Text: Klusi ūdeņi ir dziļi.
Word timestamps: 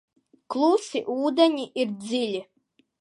Klusi 0.53 1.03
ūdeņi 1.17 1.67
ir 1.83 1.93
dziļi. 2.07 2.41